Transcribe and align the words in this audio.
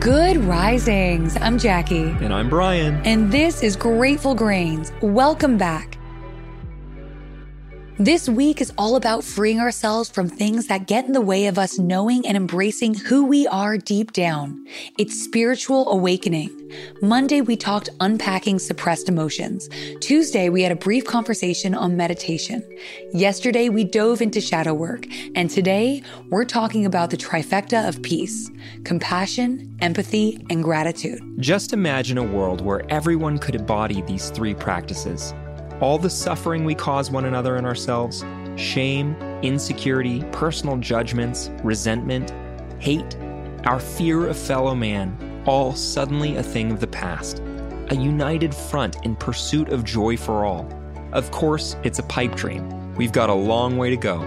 Good 0.00 0.38
risings. 0.38 1.36
I'm 1.42 1.58
Jackie. 1.58 2.08
And 2.22 2.32
I'm 2.32 2.48
Brian. 2.48 3.02
And 3.04 3.30
this 3.30 3.62
is 3.62 3.76
Grateful 3.76 4.34
Grains. 4.34 4.92
Welcome 5.02 5.58
back. 5.58 5.99
This 8.00 8.30
week 8.30 8.62
is 8.62 8.72
all 8.78 8.96
about 8.96 9.24
freeing 9.24 9.60
ourselves 9.60 10.08
from 10.08 10.26
things 10.26 10.68
that 10.68 10.86
get 10.86 11.04
in 11.04 11.12
the 11.12 11.20
way 11.20 11.48
of 11.48 11.58
us 11.58 11.78
knowing 11.78 12.26
and 12.26 12.34
embracing 12.34 12.94
who 12.94 13.26
we 13.26 13.46
are 13.48 13.76
deep 13.76 14.14
down. 14.14 14.64
It's 14.96 15.22
spiritual 15.22 15.86
awakening. 15.92 16.48
Monday, 17.02 17.42
we 17.42 17.58
talked 17.58 17.90
unpacking 18.00 18.58
suppressed 18.58 19.10
emotions. 19.10 19.68
Tuesday, 20.00 20.48
we 20.48 20.62
had 20.62 20.72
a 20.72 20.76
brief 20.76 21.04
conversation 21.04 21.74
on 21.74 21.94
meditation. 21.94 22.66
Yesterday, 23.12 23.68
we 23.68 23.84
dove 23.84 24.22
into 24.22 24.40
shadow 24.40 24.72
work. 24.72 25.04
And 25.34 25.50
today, 25.50 26.02
we're 26.30 26.46
talking 26.46 26.86
about 26.86 27.10
the 27.10 27.18
trifecta 27.18 27.86
of 27.86 28.00
peace 28.00 28.50
compassion, 28.84 29.76
empathy, 29.82 30.42
and 30.48 30.64
gratitude. 30.64 31.20
Just 31.38 31.74
imagine 31.74 32.16
a 32.16 32.22
world 32.22 32.62
where 32.62 32.90
everyone 32.90 33.36
could 33.36 33.56
embody 33.56 34.00
these 34.00 34.30
three 34.30 34.54
practices 34.54 35.34
all 35.80 35.98
the 35.98 36.10
suffering 36.10 36.64
we 36.64 36.74
cause 36.74 37.10
one 37.10 37.24
another 37.24 37.56
and 37.56 37.66
ourselves 37.66 38.24
shame, 38.56 39.14
insecurity, 39.42 40.22
personal 40.32 40.76
judgments, 40.76 41.50
resentment, 41.62 42.32
hate, 42.78 43.16
our 43.64 43.80
fear 43.80 44.26
of 44.26 44.36
fellow 44.36 44.74
man 44.74 45.16
all 45.46 45.74
suddenly 45.74 46.36
a 46.36 46.42
thing 46.42 46.70
of 46.70 46.80
the 46.80 46.86
past. 46.86 47.42
A 47.88 47.96
united 47.96 48.54
front 48.54 48.96
in 49.04 49.16
pursuit 49.16 49.70
of 49.70 49.84
joy 49.84 50.16
for 50.16 50.44
all. 50.44 50.68
Of 51.12 51.30
course, 51.30 51.76
it's 51.82 51.98
a 51.98 52.04
pipe 52.04 52.36
dream. 52.36 52.94
We've 52.94 53.12
got 53.12 53.30
a 53.30 53.34
long 53.34 53.76
way 53.76 53.90
to 53.90 53.96
go. 53.96 54.18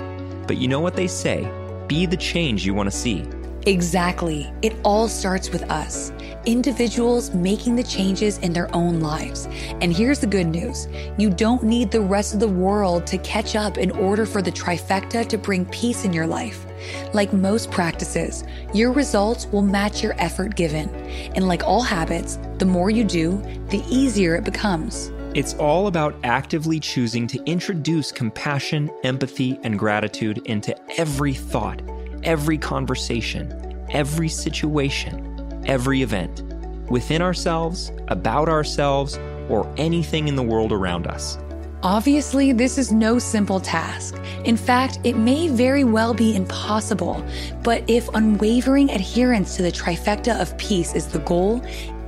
But 0.47 0.57
you 0.57 0.67
know 0.67 0.79
what 0.79 0.95
they 0.95 1.07
say 1.07 1.49
be 1.87 2.05
the 2.05 2.17
change 2.17 2.65
you 2.65 2.73
want 2.73 2.89
to 2.89 2.97
see. 2.97 3.23
Exactly. 3.65 4.51
It 4.61 4.75
all 4.83 5.07
starts 5.07 5.49
with 5.49 5.63
us, 5.71 6.11
individuals 6.45 7.33
making 7.33 7.77
the 7.77 7.83
changes 7.83 8.37
in 8.39 8.51
their 8.51 8.73
own 8.75 8.99
lives. 8.99 9.47
And 9.79 9.95
here's 9.95 10.19
the 10.19 10.27
good 10.27 10.47
news 10.47 10.89
you 11.17 11.29
don't 11.29 11.63
need 11.63 11.89
the 11.89 12.01
rest 12.01 12.33
of 12.33 12.41
the 12.41 12.47
world 12.47 13.07
to 13.07 13.17
catch 13.19 13.55
up 13.55 13.77
in 13.77 13.91
order 13.91 14.25
for 14.25 14.41
the 14.41 14.51
trifecta 14.51 15.27
to 15.29 15.37
bring 15.37 15.65
peace 15.67 16.03
in 16.03 16.11
your 16.11 16.27
life. 16.27 16.65
Like 17.13 17.31
most 17.31 17.71
practices, 17.71 18.43
your 18.73 18.91
results 18.91 19.47
will 19.47 19.61
match 19.61 20.03
your 20.03 20.15
effort 20.17 20.55
given. 20.55 20.89
And 21.35 21.47
like 21.47 21.63
all 21.63 21.81
habits, 21.81 22.39
the 22.57 22.65
more 22.65 22.89
you 22.89 23.05
do, 23.05 23.37
the 23.69 23.81
easier 23.89 24.35
it 24.35 24.43
becomes. 24.43 25.09
It's 25.33 25.53
all 25.53 25.87
about 25.87 26.15
actively 26.23 26.79
choosing 26.79 27.27
to 27.27 27.41
introduce 27.45 28.11
compassion, 28.11 28.91
empathy, 29.03 29.57
and 29.63 29.79
gratitude 29.79 30.39
into 30.45 30.75
every 30.99 31.33
thought 31.33 31.81
every 32.23 32.57
conversation, 32.57 33.85
every 33.89 34.29
situation, 34.29 35.63
every 35.65 36.01
event, 36.01 36.43
within 36.89 37.21
ourselves, 37.21 37.91
about 38.07 38.49
ourselves, 38.49 39.17
or 39.49 39.71
anything 39.77 40.27
in 40.27 40.35
the 40.35 40.43
world 40.43 40.71
around 40.71 41.07
us. 41.07 41.37
Obviously, 41.83 42.53
this 42.53 42.77
is 42.77 42.93
no 42.93 43.19
simple 43.19 43.59
task. 43.59 44.15
In 44.45 44.55
fact, 44.55 44.99
it 45.03 45.17
may 45.17 45.49
very 45.49 45.83
well 45.83 46.13
be 46.13 46.33
impossible. 46.33 47.21
But 47.61 47.83
if 47.89 48.07
unwavering 48.13 48.89
adherence 48.89 49.57
to 49.57 49.63
the 49.63 49.71
trifecta 49.71 50.39
of 50.39 50.57
peace 50.57 50.95
is 50.95 51.07
the 51.07 51.19
goal, 51.19 51.61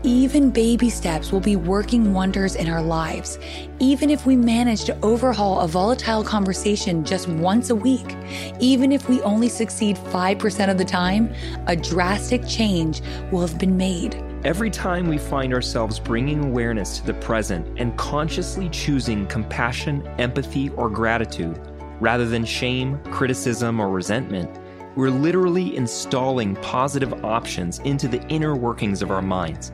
even 0.06 0.52
baby 0.52 0.88
steps 0.88 1.32
will 1.32 1.40
be 1.40 1.56
working 1.56 2.14
wonders 2.14 2.56
in 2.56 2.70
our 2.70 2.82
lives, 2.82 3.40
even 3.80 4.12
if 4.12 4.28
we 4.28 4.36
manage 4.36 4.84
to 4.84 4.96
overhaul 5.02 5.62
a 5.62 5.68
volatile 5.68 6.24
conversation 6.24 7.04
just 7.04 7.28
once 7.28 7.72
a 7.72 7.76
week. 7.76 8.16
Even 8.60 8.92
if 8.92 9.10
we 9.10 9.20
only 9.24 9.50
succeed 9.50 9.96
5% 9.98 10.70
of 10.70 10.78
the 10.78 10.86
time, 10.86 11.34
a 11.66 11.76
drastic 11.76 12.48
change 12.48 13.02
will 13.32 13.42
have 13.42 13.58
been 13.58 13.76
made. 13.76 14.14
Every 14.44 14.70
time 14.70 15.08
we 15.08 15.18
find 15.18 15.56
ourselves 15.56 16.00
bringing 16.00 16.46
awareness 16.46 17.00
to 17.00 17.06
the 17.08 17.16
present 17.16 17.68
and 17.80 17.98
consciously 17.98 18.70
choosing 18.70 19.26
compassion, 19.26 20.08
empathy, 20.20 20.70
or 20.70 20.88
gratitude, 20.88 21.60
rather 22.00 22.28
than 22.28 22.46
shame, 22.46 23.00
criticism, 23.06 23.80
or 23.80 23.90
resentment, 23.90 24.60
we're 24.96 25.10
literally 25.10 25.76
installing 25.76 26.56
positive 26.58 27.26
options 27.26 27.80
into 27.80 28.08
the 28.08 28.22
inner 28.28 28.56
workings 28.56 29.02
of 29.02 29.10
our 29.10 29.22
minds 29.22 29.72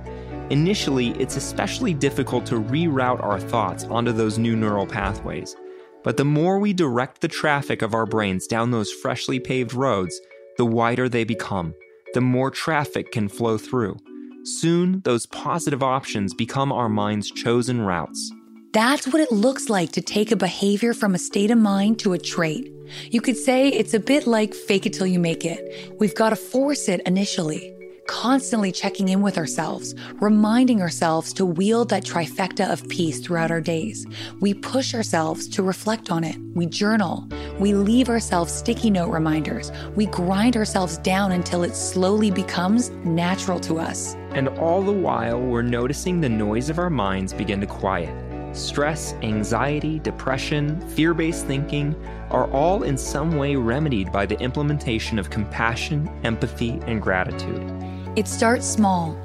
Initially, 0.51 1.11
it's 1.11 1.37
especially 1.37 1.93
difficult 1.93 2.45
to 2.47 2.55
reroute 2.55 3.23
our 3.23 3.39
thoughts 3.39 3.85
onto 3.85 4.11
those 4.11 4.37
new 4.37 4.53
neural 4.53 4.85
pathways. 4.85 5.55
But 6.03 6.17
the 6.17 6.25
more 6.25 6.59
we 6.59 6.73
direct 6.73 7.21
the 7.21 7.29
traffic 7.29 7.81
of 7.81 7.93
our 7.93 8.05
brains 8.05 8.47
down 8.47 8.69
those 8.69 8.91
freshly 8.91 9.39
paved 9.39 9.73
roads, 9.73 10.19
the 10.57 10.65
wider 10.65 11.07
they 11.07 11.23
become, 11.23 11.73
the 12.13 12.19
more 12.19 12.51
traffic 12.51 13.13
can 13.13 13.29
flow 13.29 13.57
through. 13.57 13.95
Soon, 14.43 14.99
those 15.05 15.25
positive 15.25 15.81
options 15.81 16.33
become 16.33 16.73
our 16.73 16.89
mind's 16.89 17.31
chosen 17.31 17.79
routes. 17.79 18.29
That's 18.73 19.07
what 19.07 19.21
it 19.21 19.31
looks 19.31 19.69
like 19.69 19.93
to 19.93 20.01
take 20.01 20.33
a 20.33 20.35
behavior 20.35 20.93
from 20.93 21.15
a 21.15 21.19
state 21.19 21.51
of 21.51 21.59
mind 21.59 21.99
to 21.99 22.11
a 22.11 22.19
trait. 22.19 22.69
You 23.09 23.21
could 23.21 23.37
say 23.37 23.69
it's 23.69 23.93
a 23.93 24.01
bit 24.01 24.27
like 24.27 24.53
fake 24.53 24.85
it 24.85 24.91
till 24.91 25.07
you 25.07 25.19
make 25.19 25.45
it. 25.45 25.97
We've 25.97 26.15
got 26.15 26.31
to 26.31 26.35
force 26.35 26.89
it 26.89 26.99
initially 27.05 27.73
constantly 28.11 28.73
checking 28.73 29.07
in 29.07 29.21
with 29.21 29.37
ourselves, 29.37 29.95
reminding 30.19 30.81
ourselves 30.81 31.31
to 31.31 31.45
wield 31.45 31.87
that 31.87 32.03
trifecta 32.03 32.69
of 32.69 32.85
peace 32.89 33.21
throughout 33.21 33.49
our 33.49 33.61
days. 33.61 34.05
We 34.41 34.53
push 34.53 34.93
ourselves 34.93 35.47
to 35.47 35.63
reflect 35.63 36.11
on 36.11 36.25
it. 36.25 36.35
We 36.53 36.65
journal. 36.65 37.25
We 37.57 37.73
leave 37.73 38.09
ourselves 38.09 38.51
sticky 38.53 38.89
note 38.89 39.11
reminders. 39.11 39.71
We 39.95 40.07
grind 40.07 40.57
ourselves 40.57 40.97
down 40.97 41.31
until 41.31 41.63
it 41.63 41.73
slowly 41.73 42.31
becomes 42.31 42.89
natural 43.05 43.61
to 43.61 43.79
us. 43.79 44.15
And 44.31 44.49
all 44.59 44.81
the 44.81 44.91
while, 44.91 45.39
we're 45.39 45.61
noticing 45.61 46.19
the 46.19 46.27
noise 46.27 46.69
of 46.69 46.79
our 46.79 46.89
minds 46.89 47.31
begin 47.31 47.61
to 47.61 47.67
quiet. 47.67 48.13
Stress, 48.53 49.13
anxiety, 49.21 49.99
depression, 49.99 50.85
fear 50.89 51.13
based 51.13 51.45
thinking 51.45 51.95
are 52.29 52.51
all 52.51 52.83
in 52.83 52.97
some 52.97 53.37
way 53.37 53.55
remedied 53.55 54.11
by 54.11 54.25
the 54.25 54.37
implementation 54.41 55.17
of 55.17 55.29
compassion, 55.29 56.09
empathy, 56.25 56.77
and 56.85 57.01
gratitude. 57.01 57.80
It 58.17 58.27
starts 58.27 58.67
small, 58.67 59.17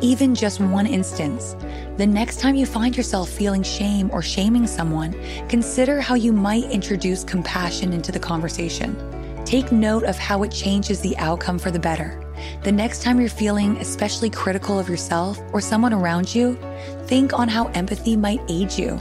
even 0.00 0.34
just 0.34 0.58
one 0.58 0.86
instance. 0.86 1.54
The 1.96 2.06
next 2.06 2.40
time 2.40 2.56
you 2.56 2.66
find 2.66 2.96
yourself 2.96 3.28
feeling 3.28 3.62
shame 3.62 4.10
or 4.12 4.20
shaming 4.20 4.66
someone, 4.66 5.14
consider 5.48 6.00
how 6.00 6.16
you 6.16 6.32
might 6.32 6.64
introduce 6.64 7.22
compassion 7.22 7.92
into 7.92 8.10
the 8.10 8.18
conversation. 8.18 8.96
Take 9.44 9.70
note 9.70 10.02
of 10.02 10.18
how 10.18 10.42
it 10.42 10.50
changes 10.50 11.00
the 11.00 11.16
outcome 11.18 11.56
for 11.56 11.70
the 11.70 11.78
better. 11.78 12.20
The 12.64 12.72
next 12.72 13.02
time 13.02 13.20
you're 13.20 13.28
feeling 13.28 13.76
especially 13.76 14.28
critical 14.28 14.76
of 14.76 14.88
yourself 14.88 15.38
or 15.52 15.60
someone 15.60 15.92
around 15.92 16.34
you, 16.34 16.58
think 17.04 17.32
on 17.38 17.46
how 17.46 17.68
empathy 17.68 18.16
might 18.16 18.40
aid 18.48 18.76
you. 18.76 19.00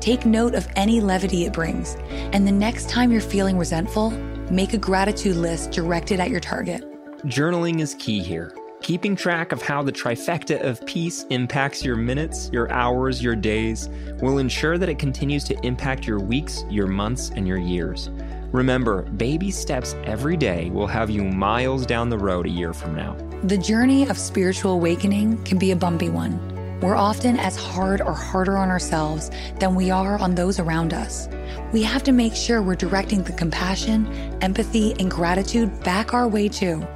Take 0.00 0.26
note 0.26 0.56
of 0.56 0.66
any 0.74 1.00
levity 1.00 1.44
it 1.44 1.52
brings. 1.52 1.96
And 2.32 2.44
the 2.44 2.52
next 2.52 2.88
time 2.88 3.12
you're 3.12 3.20
feeling 3.20 3.56
resentful, 3.56 4.10
make 4.50 4.72
a 4.72 4.78
gratitude 4.78 5.36
list 5.36 5.70
directed 5.70 6.18
at 6.18 6.30
your 6.30 6.40
target. 6.40 6.84
Journaling 7.26 7.80
is 7.80 7.94
key 7.94 8.20
here. 8.20 8.52
Keeping 8.82 9.14
track 9.14 9.52
of 9.52 9.60
how 9.60 9.82
the 9.82 9.92
trifecta 9.92 10.58
of 10.64 10.84
peace 10.86 11.24
impacts 11.28 11.84
your 11.84 11.96
minutes, 11.96 12.48
your 12.50 12.72
hours, 12.72 13.22
your 13.22 13.36
days 13.36 13.90
will 14.22 14.38
ensure 14.38 14.78
that 14.78 14.88
it 14.88 14.98
continues 14.98 15.44
to 15.44 15.66
impact 15.66 16.06
your 16.06 16.18
weeks, 16.18 16.64
your 16.70 16.86
months, 16.86 17.30
and 17.36 17.46
your 17.46 17.58
years. 17.58 18.08
Remember, 18.52 19.02
baby 19.02 19.50
steps 19.50 19.94
every 20.04 20.36
day 20.36 20.70
will 20.70 20.86
have 20.86 21.10
you 21.10 21.22
miles 21.22 21.84
down 21.84 22.08
the 22.08 22.18
road 22.18 22.46
a 22.46 22.50
year 22.50 22.72
from 22.72 22.96
now. 22.96 23.14
The 23.44 23.58
journey 23.58 24.08
of 24.08 24.16
spiritual 24.16 24.72
awakening 24.72 25.44
can 25.44 25.58
be 25.58 25.72
a 25.72 25.76
bumpy 25.76 26.08
one. 26.08 26.40
We're 26.80 26.96
often 26.96 27.38
as 27.38 27.56
hard 27.56 28.00
or 28.00 28.14
harder 28.14 28.56
on 28.56 28.70
ourselves 28.70 29.30
than 29.58 29.74
we 29.74 29.90
are 29.90 30.18
on 30.18 30.34
those 30.34 30.58
around 30.58 30.94
us. 30.94 31.28
We 31.72 31.82
have 31.82 32.02
to 32.04 32.12
make 32.12 32.34
sure 32.34 32.62
we're 32.62 32.76
directing 32.76 33.24
the 33.24 33.34
compassion, 33.34 34.06
empathy, 34.40 34.94
and 34.98 35.10
gratitude 35.10 35.84
back 35.84 36.14
our 36.14 36.26
way 36.26 36.48
too. 36.48 36.86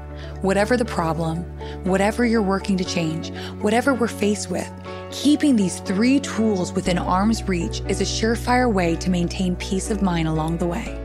Whatever 0.43 0.77
the 0.77 0.85
problem, 0.85 1.43
whatever 1.85 2.25
you're 2.25 2.43
working 2.43 2.77
to 2.77 2.85
change, 2.85 3.31
whatever 3.61 3.95
we're 3.95 4.09
faced 4.09 4.51
with, 4.51 4.71
keeping 5.11 5.57
these 5.57 5.81
three 5.81 6.21
tools 6.21 6.73
within 6.73 6.99
arm's 6.99 7.43
reach 7.45 7.83
is 7.89 8.01
a 8.01 8.05
surefire 8.05 8.73
way 8.73 8.97
to 8.97 9.11
maintain 9.11 9.57
peace 9.57 9.91
of 9.91 10.03
mind 10.03 10.29
along 10.29 10.59
the 10.59 10.67
way. 10.67 11.04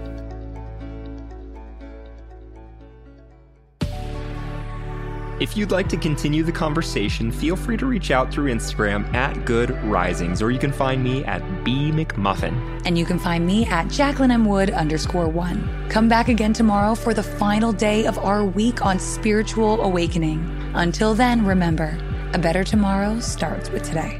If 5.39 5.55
you'd 5.55 5.71
like 5.71 5.87
to 5.89 5.95
continue 5.95 6.43
the 6.43 6.51
conversation, 6.51 7.31
feel 7.31 7.55
free 7.55 7.77
to 7.77 7.85
reach 7.85 8.11
out 8.11 8.29
through 8.29 8.51
Instagram 8.51 9.11
at 9.13 9.45
Good 9.45 9.71
Risings, 9.85 10.41
or 10.41 10.51
you 10.51 10.59
can 10.59 10.73
find 10.73 11.01
me 11.01 11.23
at 11.23 11.39
B 11.63 11.91
McMuffin. 11.91 12.81
And 12.85 12.97
you 12.97 13.05
can 13.05 13.17
find 13.17 13.47
me 13.47 13.65
at 13.65 13.87
Jacqueline 13.87 14.31
M. 14.31 14.43
Wood 14.43 14.69
underscore 14.71 15.29
one. 15.29 15.87
Come 15.89 16.09
back 16.09 16.27
again 16.27 16.51
tomorrow 16.51 16.93
for 16.93 17.13
the 17.13 17.23
final 17.23 17.71
day 17.71 18.05
of 18.05 18.17
our 18.17 18.43
week 18.43 18.85
on 18.85 18.99
spiritual 18.99 19.81
awakening. 19.81 20.43
Until 20.73 21.13
then, 21.13 21.45
remember, 21.45 21.97
a 22.33 22.37
better 22.37 22.65
tomorrow 22.65 23.21
starts 23.21 23.69
with 23.69 23.83
today. 23.83 24.19